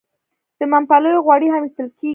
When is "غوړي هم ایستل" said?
1.25-1.87